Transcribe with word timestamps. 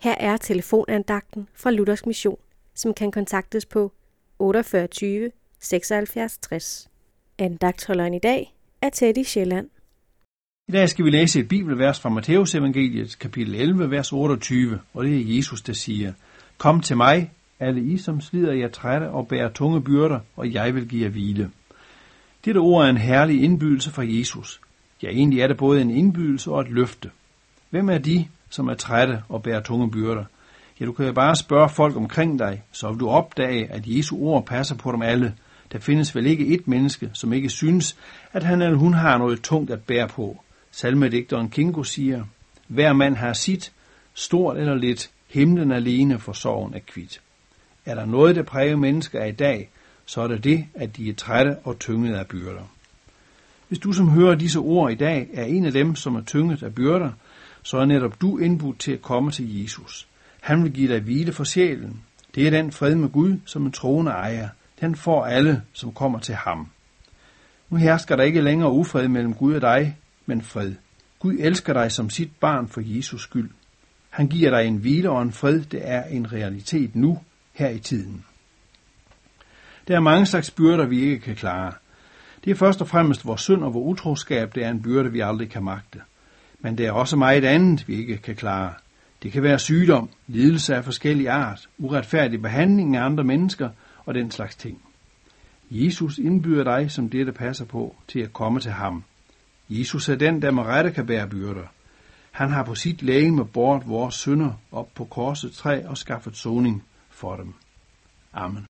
Her 0.00 0.14
er 0.20 0.36
telefonandagten 0.36 1.48
fra 1.54 1.70
Luthers 1.70 2.06
Mission, 2.06 2.38
som 2.74 2.94
kan 2.94 3.10
kontaktes 3.10 3.66
på 3.66 3.92
48 4.38 5.30
76 5.60 6.38
60. 6.38 6.88
Andagtholderen 7.38 8.14
i 8.14 8.18
dag 8.18 8.54
er 8.82 8.88
Teddy 8.90 9.22
Sjælland. 9.22 9.68
I 10.68 10.72
dag 10.72 10.88
skal 10.88 11.04
vi 11.04 11.10
læse 11.10 11.40
et 11.40 11.48
bibelvers 11.48 12.00
fra 12.00 12.08
Matteus 12.08 12.54
evangeliet, 12.54 13.18
kapitel 13.18 13.54
11, 13.54 13.90
vers 13.90 14.12
28, 14.12 14.80
og 14.94 15.04
det 15.04 15.16
er 15.16 15.36
Jesus, 15.36 15.62
der 15.62 15.72
siger, 15.72 16.12
Kom 16.58 16.80
til 16.80 16.96
mig, 16.96 17.32
alle 17.60 17.82
I, 17.82 17.98
som 17.98 18.20
slider 18.20 18.52
jer 18.52 18.68
trætte 18.68 19.10
og 19.10 19.28
bærer 19.28 19.52
tunge 19.52 19.82
byrder, 19.82 20.20
og 20.36 20.52
jeg 20.52 20.74
vil 20.74 20.88
give 20.88 21.04
jer 21.04 21.10
hvile. 21.10 21.50
Dette 22.44 22.58
ord 22.58 22.84
er 22.84 22.90
en 22.90 22.96
herlig 22.96 23.42
indbydelse 23.42 23.90
fra 23.90 24.04
Jesus. 24.06 24.60
Ja, 25.02 25.08
egentlig 25.08 25.40
er 25.40 25.46
det 25.46 25.56
både 25.56 25.80
en 25.80 25.90
indbydelse 25.90 26.50
og 26.50 26.60
et 26.60 26.68
løfte. 26.70 27.10
Hvem 27.70 27.88
er 27.88 27.98
de, 27.98 28.28
som 28.50 28.68
er 28.68 28.74
trætte 28.74 29.22
og 29.28 29.42
bærer 29.42 29.60
tunge 29.60 29.90
byrder? 29.90 30.24
Ja, 30.80 30.84
du 30.84 30.92
kan 30.92 31.06
jo 31.06 31.12
bare 31.12 31.36
spørge 31.36 31.68
folk 31.68 31.96
omkring 31.96 32.38
dig, 32.38 32.62
så 32.72 32.90
vil 32.90 33.00
du 33.00 33.08
opdage, 33.08 33.72
at 33.72 33.82
Jesu 33.86 34.16
ord 34.16 34.46
passer 34.46 34.76
på 34.76 34.92
dem 34.92 35.02
alle. 35.02 35.34
Der 35.72 35.78
findes 35.78 36.14
vel 36.14 36.26
ikke 36.26 36.46
et 36.46 36.68
menneske, 36.68 37.10
som 37.12 37.32
ikke 37.32 37.48
synes, 37.48 37.96
at 38.32 38.42
han 38.42 38.62
eller 38.62 38.78
hun 38.78 38.94
har 38.94 39.18
noget 39.18 39.42
tungt 39.42 39.70
at 39.70 39.82
bære 39.82 40.08
på. 40.08 40.40
Salmedigteren 40.70 41.50
Kingo 41.50 41.82
siger, 41.82 42.24
hver 42.68 42.92
mand 42.92 43.16
har 43.16 43.32
sit, 43.32 43.72
stort 44.14 44.56
eller 44.56 44.74
lidt, 44.74 45.10
himlen 45.28 45.72
alene 45.72 46.18
for 46.18 46.32
sorgen 46.32 46.74
er 46.74 46.80
kvidt. 46.86 47.20
Er 47.86 47.94
der 47.94 48.04
noget, 48.06 48.36
der 48.36 48.42
præger 48.42 48.76
mennesker 48.76 49.24
i 49.24 49.32
dag, 49.32 49.70
så 50.06 50.20
er 50.20 50.28
det 50.28 50.44
det, 50.44 50.64
at 50.74 50.96
de 50.96 51.08
er 51.08 51.14
trætte 51.14 51.56
og 51.64 51.78
tynget 51.78 52.14
af 52.14 52.26
byrder. 52.26 52.62
Hvis 53.68 53.78
du 53.78 53.92
som 53.92 54.08
hører 54.08 54.34
disse 54.34 54.58
ord 54.58 54.92
i 54.92 54.94
dag 54.94 55.28
er 55.34 55.44
en 55.44 55.66
af 55.66 55.72
dem, 55.72 55.94
som 55.94 56.16
er 56.16 56.22
tynget 56.22 56.62
af 56.62 56.74
byrder, 56.74 57.10
så 57.68 57.78
er 57.78 57.84
netop 57.84 58.20
du 58.20 58.38
indbudt 58.38 58.78
til 58.78 58.92
at 58.92 59.02
komme 59.02 59.30
til 59.30 59.62
Jesus. 59.62 60.08
Han 60.40 60.64
vil 60.64 60.72
give 60.72 60.94
dig 60.94 61.00
hvile 61.00 61.32
for 61.32 61.44
sjælen. 61.44 62.02
Det 62.34 62.46
er 62.46 62.50
den 62.50 62.72
fred 62.72 62.94
med 62.94 63.08
Gud, 63.08 63.36
som 63.44 63.66
en 63.66 63.72
troende 63.72 64.10
ejer. 64.10 64.48
Den 64.80 64.96
får 64.96 65.24
alle, 65.24 65.62
som 65.72 65.92
kommer 65.92 66.18
til 66.18 66.34
ham. 66.34 66.68
Nu 67.70 67.76
hersker 67.76 68.16
der 68.16 68.22
ikke 68.22 68.40
længere 68.40 68.72
ufred 68.72 69.08
mellem 69.08 69.34
Gud 69.34 69.54
og 69.54 69.60
dig, 69.60 69.96
men 70.26 70.42
fred. 70.42 70.74
Gud 71.18 71.36
elsker 71.38 71.72
dig 71.72 71.92
som 71.92 72.10
sit 72.10 72.30
barn 72.40 72.68
for 72.68 72.80
Jesus 72.84 73.22
skyld. 73.22 73.50
Han 74.10 74.28
giver 74.28 74.50
dig 74.50 74.66
en 74.66 74.76
hvile 74.76 75.10
og 75.10 75.22
en 75.22 75.32
fred, 75.32 75.60
det 75.60 75.80
er 75.82 76.04
en 76.04 76.32
realitet 76.32 76.96
nu, 76.96 77.18
her 77.52 77.68
i 77.68 77.78
tiden. 77.78 78.24
Der 79.88 79.96
er 79.96 80.00
mange 80.00 80.26
slags 80.26 80.50
byrder, 80.50 80.86
vi 80.86 81.00
ikke 81.00 81.18
kan 81.18 81.36
klare. 81.36 81.72
Det 82.44 82.50
er 82.50 82.54
først 82.54 82.80
og 82.80 82.88
fremmest 82.88 83.26
vores 83.26 83.40
synd 83.40 83.64
og 83.64 83.74
vores 83.74 83.98
utroskab, 83.98 84.54
det 84.54 84.64
er 84.64 84.70
en 84.70 84.82
byrde, 84.82 85.12
vi 85.12 85.20
aldrig 85.20 85.50
kan 85.50 85.64
magte. 85.64 86.00
Men 86.60 86.78
det 86.78 86.86
er 86.86 86.92
også 86.92 87.16
meget 87.16 87.44
andet, 87.44 87.88
vi 87.88 87.96
ikke 87.96 88.16
kan 88.16 88.36
klare. 88.36 88.74
Det 89.22 89.32
kan 89.32 89.42
være 89.42 89.58
sygdom, 89.58 90.10
lidelse 90.26 90.74
af 90.74 90.84
forskellig 90.84 91.28
art, 91.28 91.68
uretfærdig 91.78 92.42
behandling 92.42 92.96
af 92.96 93.04
andre 93.04 93.24
mennesker 93.24 93.70
og 94.04 94.14
den 94.14 94.30
slags 94.30 94.56
ting. 94.56 94.82
Jesus 95.70 96.18
indbyder 96.18 96.64
dig, 96.64 96.90
som 96.90 97.10
det, 97.10 97.26
der 97.26 97.32
passer 97.32 97.64
på, 97.64 97.96
til 98.08 98.20
at 98.20 98.32
komme 98.32 98.60
til 98.60 98.70
ham. 98.70 99.04
Jesus 99.70 100.08
er 100.08 100.14
den, 100.14 100.42
der 100.42 100.50
med 100.50 100.62
rette 100.62 100.90
kan 100.90 101.06
bære 101.06 101.28
byrder. 101.28 101.66
Han 102.30 102.50
har 102.50 102.62
på 102.62 102.74
sit 102.74 103.02
med 103.32 103.44
bort 103.44 103.88
vores 103.88 104.14
synder 104.14 104.52
op 104.72 104.88
på 104.94 105.04
korset 105.04 105.52
træ 105.52 105.82
og 105.86 105.98
skaffet 105.98 106.36
soning 106.36 106.84
for 107.10 107.36
dem. 107.36 107.54
Amen. 108.32 108.66